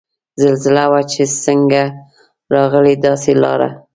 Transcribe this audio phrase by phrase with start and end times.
[0.41, 1.71] زلزله وه چه څنګ
[2.53, 3.69] راغله داسے لاړه